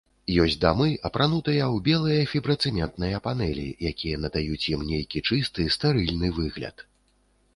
[0.43, 6.85] Ёсць дамы, апранутыя ў белыя фібрацэментныя панэлі, якія надаюць ім нейкі чысты, стэрыльны выгляд.